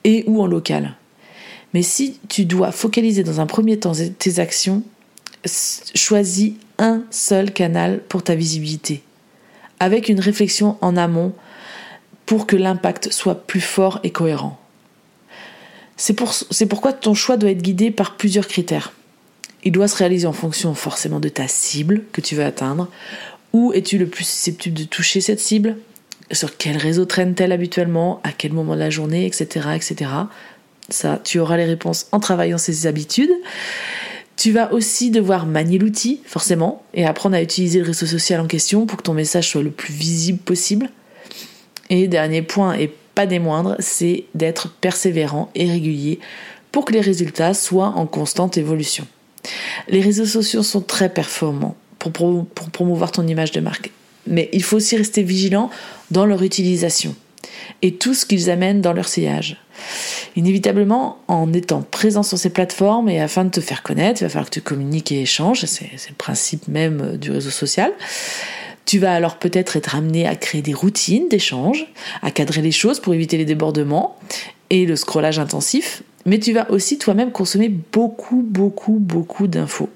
et 0.05 0.25
ou 0.27 0.43
en 0.43 0.47
local. 0.47 0.97
Mais 1.73 1.83
si 1.83 2.21
tu 2.29 2.45
dois 2.45 2.73
focaliser 2.73 3.23
dans 3.23 3.41
un 3.41 3.47
premier 3.47 3.79
temps 3.79 3.93
tes 4.19 4.39
actions, 4.39 4.83
choisis 5.95 6.53
un 6.79 7.03
seul 7.11 7.53
canal 7.53 8.01
pour 8.09 8.23
ta 8.23 8.35
visibilité, 8.35 9.03
avec 9.81 10.11
une 10.11 10.21
réflexion 10.21 10.77
en 10.83 10.97
amont 10.97 11.33
pour 12.29 12.47
que 12.47 12.57
l'impact 12.57 13.11
soit 13.11 13.47
plus 13.47 13.63
fort 13.63 14.01
et 14.03 14.11
cohérent. 14.11 14.61
C'est 15.97 16.13
pour, 16.13 16.35
pourquoi 16.69 16.93
ton 16.93 17.15
choix 17.15 17.39
doit 17.39 17.51
être 17.51 17.63
guidé 17.63 17.91
par 17.91 18.19
plusieurs 18.19 18.47
critères. 18.47 18.93
Il 19.65 19.73
doit 19.73 19.89
se 19.89 19.97
réaliser 19.97 20.27
en 20.27 20.35
fonction 20.35 20.75
forcément 20.75 21.21
de 21.21 21.31
ta 21.31 21.49
cible 21.49 22.05
que 22.13 22.21
tu 22.21 22.35
veux 22.35 22.45
atteindre. 22.45 22.89
Où 23.55 23.73
es-tu 23.73 23.97
le 23.97 24.07
plus 24.07 24.25
susceptible 24.25 24.77
de 24.77 24.85
toucher 24.85 25.23
cette 25.23 25.41
cible? 25.41 25.79
Sur 26.31 26.59
quel 26.59 26.77
réseau 26.77 27.07
traîne-t-elle 27.07 27.51
habituellement? 27.51 28.21
À 28.25 28.33
quel 28.33 28.53
moment 28.53 28.75
de 28.75 28.81
la 28.81 28.91
journée? 28.91 29.25
Etc. 29.25 29.67
etc. 29.75 30.11
Ça, 30.91 31.19
tu 31.25 31.39
auras 31.39 31.57
les 31.57 31.65
réponses 31.65 32.09
en 32.13 32.21
travaillant 32.21 32.59
ces 32.59 32.87
habitudes. 32.87 33.33
Tu 34.37 34.53
vas 34.53 34.71
aussi 34.75 35.11
devoir 35.11 35.47
manier 35.47 35.79
l'outil, 35.79 36.21
forcément, 36.27 36.85
et 36.93 37.07
apprendre 37.07 37.37
à 37.37 37.43
utiliser 37.43 37.79
le 37.79 37.87
réseau 37.87 38.05
social 38.05 38.39
en 38.39 38.47
question 38.47 38.85
pour 38.85 38.99
que 38.99 39.03
ton 39.05 39.15
message 39.15 39.49
soit 39.49 39.63
le 39.63 39.71
plus 39.71 39.95
visible 39.95 40.39
possible. 40.39 40.91
Et 41.91 42.09
dernier 42.09 42.43
point, 42.43 42.75
et 42.75 42.93
pas 43.15 43.27
des 43.27 43.39
moindres, 43.39 43.77
c'est 43.79 44.25
d'être 44.35 44.71
persévérant 44.81 45.51
et 45.55 45.71
régulier 45.71 46.21
pour 46.71 46.85
que 46.85 46.93
les 46.93 47.01
résultats 47.01 47.55
soient 47.55 47.95
en 47.97 48.07
constante 48.07 48.59
évolution. 48.59 49.07
Les 49.89 50.01
réseaux 50.01 50.27
sociaux 50.27 50.63
sont 50.63 50.81
très 50.81 51.09
performants 51.09 51.77
pour, 51.99 52.13
promouvoir 52.73 53.11
ton 53.11 53.27
image 53.27 53.53
de 53.53 53.61
marque, 53.61 53.91
mais 54.27 54.49
il 54.53 54.63
faut 54.63 54.77
aussi 54.77 54.97
rester 54.97 55.23
vigilant 55.23 55.71
dans 56.11 56.27
leur 56.27 56.43
utilisation 56.43 57.15
et 57.83 57.95
tout 57.95 58.15
ce 58.15 58.27
qu'ils 58.27 58.51
amènent 58.51 58.81
dans 58.81 58.93
leur 58.93 59.09
sillage. 59.09 59.57
Inévitablement, 60.37 61.19
en 61.29 61.53
étant 61.53 61.83
présent 61.83 62.23
sur 62.23 62.39
ces 62.39 62.51
plateformes 62.51 63.09
et 63.09 63.21
afin 63.21 63.45
de 63.45 63.51
te 63.51 63.61
faire 63.61 63.83
connaître, 63.83 64.21
il 64.21 64.25
va 64.25 64.29
falloir 64.29 64.51
que 64.51 64.55
tu 64.55 64.61
communiques 64.61 65.13
et 65.13 65.23
échanges, 65.23 65.65
c'est 65.65 65.91
le 66.09 66.15
principe 66.17 66.69
même 66.69 67.17
du 67.17 67.31
réseau 67.31 67.51
social. 67.51 67.93
Tu 68.89 68.99
vas 68.99 69.13
alors 69.13 69.37
peut-être 69.37 69.77
être 69.77 69.97
amené 69.97 70.27
à 70.27 70.35
créer 70.35 70.63
des 70.63 70.73
routines 70.73 71.29
d'échange, 71.29 71.87
à 72.23 72.31
cadrer 72.31 72.63
les 72.63 72.71
choses 72.71 73.01
pour 73.01 73.13
éviter 73.13 73.37
les 73.37 73.45
débordements 73.45 74.17
et 74.71 74.87
le 74.87 74.97
scrollage 74.97 75.39
intensif, 75.39 76.03
mais 76.25 76.39
tu 76.39 76.55
vas 76.55 76.71
aussi 76.71 76.97
toi-même 76.97 77.31
consommer 77.31 77.69
beaucoup, 77.69 78.43
beaucoup, 78.43 78.95
beaucoup 78.99 79.47
d'infos. 79.47 79.91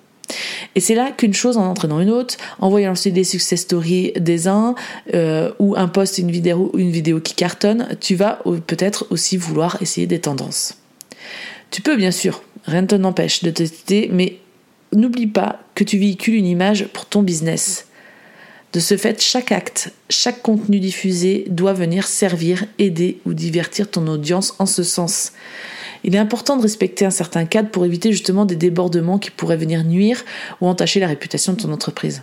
Et 0.74 0.80
c'est 0.80 0.94
là 0.94 1.10
qu'une 1.10 1.32
chose 1.32 1.56
en 1.56 1.70
entraînant 1.70 2.00
une 2.00 2.10
autre, 2.10 2.36
en 2.58 2.68
voyant 2.68 2.92
aussi 2.92 3.10
des 3.12 3.24
success 3.24 3.62
stories 3.62 4.12
des 4.20 4.46
uns, 4.46 4.74
euh, 5.14 5.52
ou 5.58 5.74
un 5.74 5.88
post, 5.88 6.18
une 6.18 6.30
vidéo, 6.30 6.70
une 6.76 6.90
vidéo 6.90 7.18
qui 7.18 7.34
cartonne, 7.34 7.96
tu 7.98 8.14
vas 8.14 8.40
peut-être 8.66 9.06
aussi 9.08 9.38
vouloir 9.38 9.80
essayer 9.80 10.06
des 10.06 10.18
tendances. 10.18 10.76
Tu 11.70 11.80
peux 11.80 11.96
bien 11.96 12.10
sûr, 12.10 12.42
rien 12.66 12.82
ne 12.82 12.86
t'empêche 12.86 13.42
de 13.42 13.50
tester, 13.52 14.10
mais 14.12 14.36
n'oublie 14.94 15.28
pas 15.28 15.60
que 15.74 15.82
tu 15.82 15.96
véhicules 15.96 16.34
une 16.34 16.44
image 16.44 16.88
pour 16.92 17.06
ton 17.06 17.22
business. 17.22 17.86
De 18.72 18.80
ce 18.80 18.96
fait, 18.96 19.20
chaque 19.20 19.52
acte, 19.52 19.92
chaque 20.08 20.40
contenu 20.40 20.80
diffusé 20.80 21.44
doit 21.48 21.74
venir 21.74 22.06
servir, 22.06 22.64
aider 22.78 23.20
ou 23.26 23.34
divertir 23.34 23.90
ton 23.90 24.06
audience 24.06 24.54
en 24.58 24.66
ce 24.66 24.82
sens. 24.82 25.32
Il 26.04 26.14
est 26.14 26.18
important 26.18 26.56
de 26.56 26.62
respecter 26.62 27.04
un 27.04 27.10
certain 27.10 27.44
cadre 27.44 27.68
pour 27.68 27.84
éviter 27.84 28.12
justement 28.12 28.46
des 28.46 28.56
débordements 28.56 29.18
qui 29.18 29.30
pourraient 29.30 29.58
venir 29.58 29.84
nuire 29.84 30.24
ou 30.60 30.66
entacher 30.66 31.00
la 31.00 31.06
réputation 31.06 31.52
de 31.52 31.60
ton 31.60 31.72
entreprise. 31.72 32.22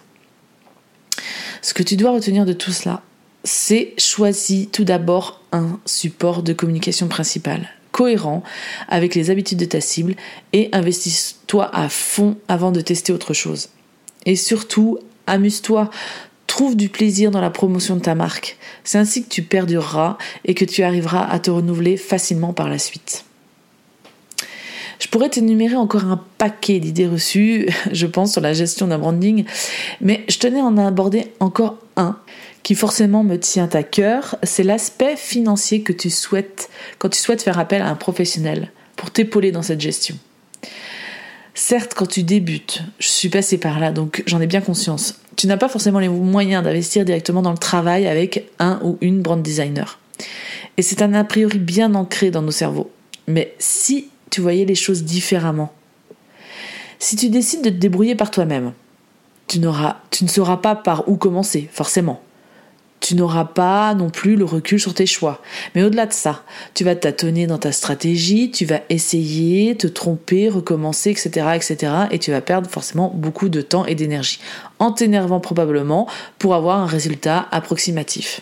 Ce 1.62 1.74
que 1.74 1.84
tu 1.84 1.96
dois 1.96 2.12
retenir 2.12 2.46
de 2.46 2.54
tout 2.54 2.72
cela, 2.72 3.04
c'est 3.44 3.94
choisis 3.98 4.70
tout 4.72 4.84
d'abord 4.84 5.44
un 5.52 5.80
support 5.86 6.42
de 6.42 6.54
communication 6.54 7.08
principal, 7.08 7.70
cohérent 7.92 8.44
avec 8.88 9.14
les 9.14 9.30
habitudes 9.30 9.60
de 9.60 9.66
ta 9.66 9.82
cible 9.82 10.16
et 10.52 10.70
investis-toi 10.74 11.70
à 11.74 11.90
fond 11.90 12.38
avant 12.48 12.72
de 12.72 12.82
tester 12.82 13.14
autre 13.14 13.34
chose. 13.34 13.70
Et 14.26 14.36
surtout, 14.36 15.00
amuse-toi, 15.28 15.90
du 16.76 16.90
plaisir 16.90 17.32
dans 17.32 17.42
la 17.42 17.50
promotion 17.50 17.96
de 17.96 18.02
ta 18.02 18.16
marque. 18.16 18.58
C'est 18.84 18.98
ainsi 18.98 19.24
que 19.24 19.30
tu 19.30 19.42
perdureras 19.42 20.18
et 20.46 20.54
que 20.54 20.66
tu 20.66 20.84
arriveras 20.84 21.26
à 21.26 21.40
te 21.40 21.50
renouveler 21.50 21.98
facilement 21.98 22.54
par 22.54 22.70
la 22.70 22.78
suite. 22.78 23.26
Je 25.00 25.08
pourrais 25.08 25.30
t'énumérer 25.30 25.78
encore 25.78 26.04
un 26.06 26.22
paquet 26.38 26.80
d'idées 26.80 27.08
reçues, 27.08 27.70
je 27.92 28.06
pense, 28.06 28.34
sur 28.34 28.42
la 28.42 28.54
gestion 28.54 28.88
d'un 28.88 28.98
branding, 28.98 29.46
mais 30.02 30.26
je 30.28 30.38
tenais 30.38 30.60
à 30.60 30.66
en 30.66 30.78
aborder 30.78 31.28
encore 31.40 31.78
un 31.96 32.18
qui 32.62 32.76
forcément 32.76 33.24
me 33.24 33.38
tient 33.38 33.70
à 33.72 33.84
cœur, 33.84 34.36
c'est 34.44 34.64
l'aspect 34.64 35.16
financier 35.16 35.82
que 35.82 35.94
tu 35.94 36.10
souhaites 36.10 36.70
quand 36.98 37.08
tu 37.08 37.18
souhaites 37.18 37.42
faire 37.42 37.58
appel 37.58 37.82
à 37.82 37.88
un 37.88 37.96
professionnel 37.96 38.72
pour 38.98 39.12
t'épauler 39.12 39.54
dans 39.54 39.62
cette 39.62 39.80
gestion. 39.80 40.18
Certes, 41.54 41.94
quand 41.96 42.06
tu 42.06 42.24
débutes, 42.24 42.84
je 43.00 43.08
suis 43.08 43.30
passée 43.30 43.58
par 43.58 43.80
là, 43.80 43.92
donc 43.92 44.24
j'en 44.26 44.40
ai 44.40 44.48
bien 44.48 44.62
conscience, 44.62 45.16
tu 45.36 45.48
n'as 45.48 45.58
pas 45.58 45.70
forcément 45.70 46.00
les 46.00 46.10
moyens 46.10 46.64
d'investir 46.64 47.06
directement 47.06 47.42
dans 47.42 47.52
le 47.52 47.58
travail 47.58 48.08
avec 48.08 48.50
un 48.60 48.80
ou 48.84 48.98
une 49.02 49.22
brand 49.22 49.42
designer. 49.42 50.00
Et 50.78 50.82
c'est 50.82 51.02
un 51.02 51.14
a 51.14 51.24
priori 51.24 51.60
bien 51.60 51.96
ancré 51.96 52.32
dans 52.32 52.42
nos 52.42 52.52
cerveaux. 52.52 52.92
Mais 53.28 53.54
si 53.60 54.10
tu 54.30 54.42
voyais 54.42 54.66
les 54.66 54.76
choses 54.76 55.04
différemment. 55.04 55.74
Si 57.00 57.16
tu 57.16 57.30
décides 57.30 57.64
de 57.64 57.70
te 57.70 57.76
débrouiller 57.76 58.16
par 58.16 58.32
toi-même, 58.32 58.74
tu, 59.48 59.60
tu 60.12 60.24
ne 60.24 60.30
sauras 60.30 60.58
pas 60.58 60.76
par 60.76 61.08
où 61.10 61.18
commencer, 61.18 61.70
forcément. 61.72 62.22
Tu 63.10 63.16
n'auras 63.16 63.46
pas 63.46 63.96
non 63.96 64.12
plus 64.12 64.36
le 64.36 64.46
recul 64.46 64.80
sur 64.80 64.94
tes 64.94 65.08
choix. 65.08 65.42
Mais 65.74 65.82
au-delà 65.82 66.06
de 66.06 66.14
ça, 66.14 66.44
tu 66.76 66.84
vas 66.84 66.96
tâtonner 66.96 67.48
dans 67.48 67.58
ta 67.58 67.72
stratégie, 67.72 68.52
tu 68.52 68.66
vas 68.66 68.82
essayer, 68.90 69.76
te 69.76 69.88
tromper, 69.88 70.48
recommencer, 70.48 71.10
etc., 71.10 71.48
etc. 71.56 71.92
Et 72.12 72.20
tu 72.20 72.30
vas 72.30 72.42
perdre 72.42 72.70
forcément 72.70 73.12
beaucoup 73.12 73.50
de 73.50 73.62
temps 73.62 73.88
et 73.88 73.96
d'énergie, 73.96 74.40
en 74.78 74.92
t'énervant 74.92 75.40
probablement 75.40 76.08
pour 76.38 76.54
avoir 76.54 76.78
un 76.78 76.86
résultat 76.86 77.48
approximatif. 77.50 78.42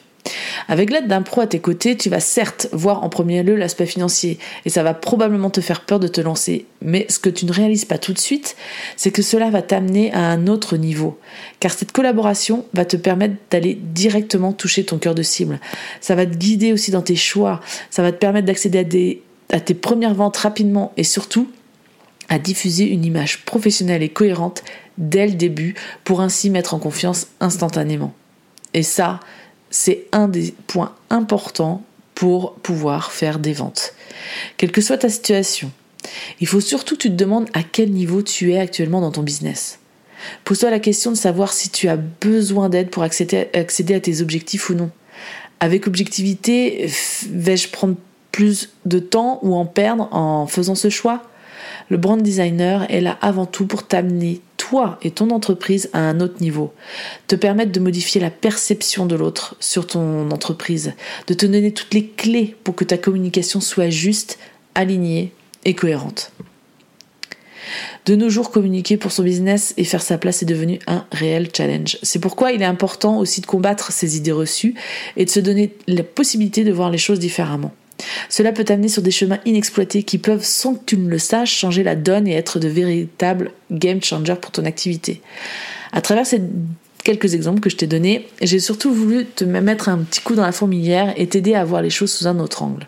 Avec 0.67 0.89
l'aide 0.89 1.07
d'un 1.07 1.21
pro 1.21 1.41
à 1.41 1.47
tes 1.47 1.59
côtés, 1.59 1.95
tu 1.97 2.09
vas 2.09 2.19
certes 2.19 2.67
voir 2.71 3.03
en 3.03 3.09
premier 3.09 3.43
lieu 3.43 3.55
l'aspect 3.55 3.85
financier 3.85 4.39
et 4.65 4.69
ça 4.69 4.83
va 4.83 4.93
probablement 4.93 5.49
te 5.49 5.61
faire 5.61 5.81
peur 5.81 5.99
de 5.99 6.07
te 6.07 6.21
lancer. 6.21 6.65
Mais 6.81 7.05
ce 7.09 7.19
que 7.19 7.29
tu 7.29 7.45
ne 7.45 7.51
réalises 7.51 7.85
pas 7.85 7.97
tout 7.97 8.13
de 8.13 8.19
suite, 8.19 8.55
c'est 8.95 9.11
que 9.11 9.21
cela 9.21 9.49
va 9.49 9.61
t'amener 9.61 10.11
à 10.13 10.29
un 10.29 10.47
autre 10.47 10.77
niveau. 10.77 11.19
Car 11.59 11.71
cette 11.71 11.91
collaboration 11.91 12.65
va 12.73 12.85
te 12.85 12.97
permettre 12.97 13.35
d'aller 13.49 13.75
directement 13.75 14.53
toucher 14.53 14.83
ton 14.83 14.97
cœur 14.97 15.15
de 15.15 15.23
cible. 15.23 15.59
Ça 16.01 16.15
va 16.15 16.25
te 16.25 16.35
guider 16.35 16.73
aussi 16.73 16.91
dans 16.91 17.01
tes 17.01 17.15
choix. 17.15 17.61
Ça 17.89 18.01
va 18.01 18.11
te 18.11 18.17
permettre 18.17 18.47
d'accéder 18.47 19.21
à, 19.51 19.55
à 19.55 19.59
tes 19.59 19.73
premières 19.73 20.13
ventes 20.13 20.37
rapidement 20.37 20.93
et 20.97 21.03
surtout 21.03 21.49
à 22.29 22.39
diffuser 22.39 22.85
une 22.85 23.05
image 23.05 23.45
professionnelle 23.45 24.03
et 24.03 24.09
cohérente 24.09 24.63
dès 24.97 25.27
le 25.27 25.33
début 25.33 25.75
pour 26.03 26.21
ainsi 26.21 26.49
mettre 26.49 26.73
en 26.73 26.79
confiance 26.79 27.27
instantanément. 27.39 28.13
Et 28.73 28.83
ça, 28.83 29.19
c'est 29.69 30.05
un 30.11 30.27
des 30.27 30.53
points 30.67 30.95
importants 31.09 31.83
pour 32.15 32.55
pouvoir 32.55 33.11
faire 33.11 33.39
des 33.39 33.53
ventes. 33.53 33.93
Quelle 34.57 34.71
que 34.71 34.81
soit 34.81 34.97
ta 34.97 35.09
situation, 35.09 35.71
il 36.39 36.47
faut 36.47 36.61
surtout 36.61 36.95
que 36.95 37.01
tu 37.01 37.09
te 37.09 37.15
demandes 37.15 37.49
à 37.53 37.63
quel 37.63 37.91
niveau 37.91 38.21
tu 38.21 38.53
es 38.53 38.59
actuellement 38.59 39.01
dans 39.01 39.11
ton 39.11 39.23
business. 39.23 39.79
Pose-toi 40.43 40.71
la 40.71 40.79
question 40.79 41.11
de 41.11 41.17
savoir 41.17 41.53
si 41.53 41.69
tu 41.69 41.89
as 41.89 41.97
besoin 41.97 42.69
d'aide 42.69 42.89
pour 42.89 43.03
accéder, 43.03 43.49
accéder 43.53 43.93
à 43.93 43.99
tes 43.99 44.21
objectifs 44.21 44.69
ou 44.69 44.73
non. 44.73 44.89
Avec 45.59 45.87
objectivité, 45.87 46.89
vais-je 47.29 47.69
prendre 47.69 47.95
plus 48.31 48.69
de 48.85 48.99
temps 48.99 49.39
ou 49.43 49.55
en 49.55 49.65
perdre 49.65 50.09
en 50.11 50.47
faisant 50.47 50.75
ce 50.75 50.89
choix? 50.89 51.23
Le 51.89 51.97
brand 51.97 52.21
designer 52.21 52.89
est 52.91 53.01
là 53.01 53.17
avant 53.21 53.45
tout 53.45 53.65
pour 53.65 53.87
t'amener 53.87 54.41
et 55.01 55.11
ton 55.11 55.29
entreprise 55.29 55.89
à 55.93 55.99
un 55.99 56.19
autre 56.19 56.41
niveau, 56.41 56.73
te 57.27 57.35
permettre 57.35 57.71
de 57.71 57.79
modifier 57.79 58.19
la 58.19 58.29
perception 58.29 59.05
de 59.05 59.15
l'autre 59.15 59.55
sur 59.59 59.87
ton 59.87 60.29
entreprise, 60.31 60.93
de 61.27 61.33
te 61.33 61.45
donner 61.45 61.71
toutes 61.71 61.93
les 61.93 62.07
clés 62.07 62.55
pour 62.63 62.75
que 62.75 62.83
ta 62.83 62.97
communication 62.97 63.61
soit 63.61 63.89
juste, 63.89 64.37
alignée 64.75 65.31
et 65.65 65.73
cohérente. 65.73 66.31
De 68.05 68.15
nos 68.15 68.29
jours, 68.29 68.51
communiquer 68.51 68.95
pour 68.95 69.11
son 69.11 69.23
business 69.23 69.73
et 69.75 69.83
faire 69.83 70.01
sa 70.01 70.17
place 70.17 70.41
est 70.41 70.45
devenu 70.45 70.79
un 70.87 71.05
réel 71.11 71.49
challenge. 71.55 71.97
C'est 72.03 72.19
pourquoi 72.19 72.53
il 72.53 72.61
est 72.61 72.65
important 72.65 73.19
aussi 73.19 73.41
de 73.41 73.45
combattre 73.45 73.91
ces 73.91 74.15
idées 74.15 74.31
reçues 74.31 74.75
et 75.17 75.25
de 75.25 75.29
se 75.29 75.41
donner 75.41 75.73
la 75.87 76.03
possibilité 76.03 76.63
de 76.63 76.71
voir 76.71 76.89
les 76.89 76.97
choses 76.97 77.19
différemment. 77.19 77.73
Cela 78.29 78.51
peut 78.51 78.63
t'amener 78.63 78.87
sur 78.87 79.01
des 79.01 79.11
chemins 79.11 79.39
inexploités 79.45 80.03
qui 80.03 80.17
peuvent, 80.17 80.43
sans 80.43 80.75
que 80.75 80.83
tu 80.85 80.97
ne 80.97 81.09
le 81.09 81.19
saches, 81.19 81.55
changer 81.55 81.83
la 81.83 81.95
donne 81.95 82.27
et 82.27 82.33
être 82.33 82.59
de 82.59 82.67
véritables 82.67 83.51
game 83.71 84.03
changers 84.03 84.37
pour 84.39 84.51
ton 84.51 84.65
activité. 84.65 85.21
À 85.91 86.01
travers 86.01 86.25
ces 86.25 86.41
quelques 87.03 87.35
exemples 87.35 87.61
que 87.61 87.69
je 87.69 87.77
t'ai 87.77 87.87
donnés, 87.87 88.27
j'ai 88.41 88.59
surtout 88.59 88.93
voulu 88.93 89.25
te 89.25 89.45
mettre 89.45 89.87
un 89.87 89.99
petit 89.99 90.21
coup 90.21 90.35
dans 90.35 90.43
la 90.43 90.51
fourmilière 90.51 91.13
et 91.15 91.27
t'aider 91.27 91.55
à 91.55 91.63
voir 91.63 91.81
les 91.81 91.89
choses 91.89 92.11
sous 92.11 92.27
un 92.27 92.39
autre 92.39 92.63
angle. 92.63 92.85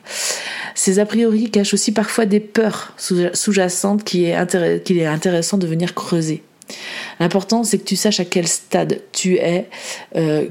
Ces 0.76 1.00
a 1.00 1.06
priori 1.06 1.50
cachent 1.50 1.74
aussi 1.74 1.92
parfois 1.92 2.26
des 2.26 2.40
peurs 2.40 2.94
sous-jacentes 2.98 4.04
qu'il 4.04 4.26
est, 4.26 5.06
intéressant 5.06 5.58
de 5.58 5.68
venir 5.68 5.94
creuser. 5.94 6.44
L'important, 7.20 7.64
c'est 7.64 7.78
que 7.78 7.86
tu 7.86 7.96
saches 7.96 8.20
à 8.20 8.26
quel 8.26 8.48
stade 8.48 9.02
tu 9.12 9.36
es, 9.36 9.68
euh, 10.16 10.48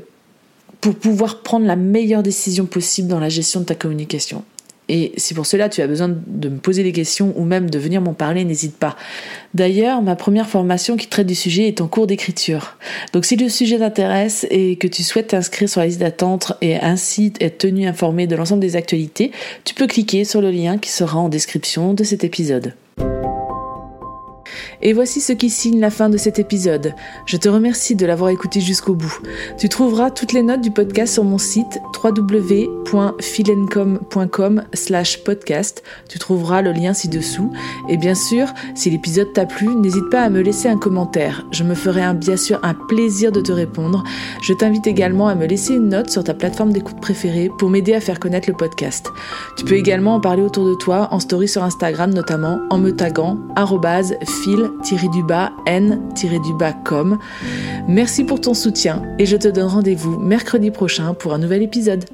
pour 0.81 0.95
pouvoir 0.95 1.43
prendre 1.43 1.67
la 1.67 1.77
meilleure 1.77 2.23
décision 2.23 2.67
possible 2.67 3.09
dans 3.09 3.21
la 3.21 3.29
gestion 3.29 3.61
de 3.61 3.65
ta 3.67 3.75
communication. 3.75 4.45
Et 4.89 5.13
si 5.19 5.35
pour 5.35 5.45
cela 5.45 5.69
tu 5.69 5.83
as 5.83 5.87
besoin 5.87 6.09
de 6.09 6.49
me 6.49 6.59
poser 6.59 6.83
des 6.83 6.93
questions 6.93 7.35
ou 7.37 7.45
même 7.45 7.69
de 7.69 7.79
venir 7.79 8.01
m'en 8.01 8.15
parler, 8.15 8.45
n'hésite 8.45 8.77
pas. 8.77 8.97
D'ailleurs, 9.53 10.01
ma 10.01 10.17
première 10.17 10.49
formation 10.49 10.97
qui 10.97 11.09
traite 11.09 11.27
du 11.27 11.35
sujet 11.35 11.69
est 11.69 11.81
en 11.81 11.89
cours 11.89 12.07
d'écriture. 12.07 12.79
Donc 13.13 13.27
si 13.27 13.37
le 13.37 13.49
sujet 13.51 13.79
t'intéresse 13.79 14.47
et 14.51 14.77
que 14.77 14.87
tu 14.87 15.03
souhaites 15.03 15.29
t'inscrire 15.29 15.69
sur 15.69 15.81
la 15.81 15.87
liste 15.87 16.01
d'attente 16.01 16.55
et 16.63 16.77
ainsi 16.77 17.33
être 17.41 17.59
tenu 17.59 17.87
informé 17.87 18.27
de 18.27 18.35
l'ensemble 18.35 18.61
des 18.61 18.77
actualités, 18.77 19.31
tu 19.65 19.75
peux 19.75 19.87
cliquer 19.87 20.25
sur 20.25 20.41
le 20.41 20.51
lien 20.51 20.79
qui 20.79 20.91
sera 20.91 21.19
en 21.19 21.29
description 21.29 21.93
de 21.93 22.05
cet 22.05 22.25
épisode. 22.25 22.73
Et 24.83 24.93
voici 24.93 25.21
ce 25.21 25.33
qui 25.33 25.51
signe 25.51 25.81
la 25.81 25.91
fin 25.91 26.09
de 26.09 26.17
cet 26.17 26.39
épisode. 26.39 26.95
Je 27.27 27.37
te 27.37 27.49
remercie 27.49 27.95
de 27.95 28.07
l'avoir 28.07 28.31
écouté 28.31 28.61
jusqu'au 28.61 28.95
bout. 28.95 29.19
Tu 29.59 29.69
trouveras 29.69 30.11
toutes 30.11 30.33
les 30.33 30.43
notes 30.43 30.61
du 30.61 30.71
podcast 30.71 31.15
sur 31.15 31.25
mon 31.25 31.39
site 31.39 31.79
www 32.03 32.59
www.philencom.com 32.93 34.63
slash 34.73 35.25
podcast. 35.25 35.83
Tu 36.09 36.19
trouveras 36.19 36.63
le 36.63 36.73
lien 36.73 36.95
ci-dessous. 36.95 37.53
Et 37.89 37.97
bien 37.97 38.15
sûr, 38.15 38.49
si 38.75 38.91
l'épisode 38.91 39.33
t'a 39.33 39.47
plu, 39.47 39.69
n'hésite 39.69 40.09
pas 40.11 40.23
à 40.23 40.31
me 40.31 40.41
laisser 40.41 40.69
un 40.69 40.79
commentaire. 40.79 41.47
Je 41.51 41.65
me 41.65 41.75
ferai 41.75 41.99
bien 42.15 42.37
sûr 42.37 42.61
un 42.63 42.75
plaisir 42.75 43.33
de 43.33 43.41
te 43.41 43.53
répondre. 43.53 44.05
Je 44.43 44.53
t'invite 44.53 44.87
également 44.87 45.29
à 45.29 45.35
me 45.35 45.47
laisser 45.47 45.75
une 45.75 45.89
note 45.89 46.11
sur 46.11 46.25
ta 46.25 46.35
plateforme 46.35 46.73
d'écoute 46.73 47.01
préférée 47.01 47.51
pour 47.59 47.71
m'aider 47.71 47.95
à 47.95 48.01
faire 48.01 48.21
connaître 48.21 48.49
le 48.49 48.57
podcast. 48.57 49.09
Tu 49.57 49.65
peux 49.65 49.75
également 49.75 50.15
en 50.15 50.21
parler 50.21 50.43
autour 50.43 50.67
de 50.67 50.75
toi, 50.75 51.09
en 51.11 51.21
story 51.21 51.49
sur 51.49 51.65
Instagram 51.65 52.13
notamment, 52.13 52.61
en 52.71 52.79
me 52.79 52.95
taguant 52.95 53.39
fil-n-com. 54.43 54.79
Merci 57.89 58.25
pour 58.25 58.41
ton 58.41 58.55
soutien 58.55 59.03
et 59.19 59.27
je 59.27 59.37
te 59.37 59.49
donne 59.49 59.67
rendez-vous 59.69 60.19
mercredi 60.19 60.71
prochain 60.71 61.15
pour 61.15 61.35
un 61.35 61.39
nouvel 61.39 61.63
épisode. 61.63 62.05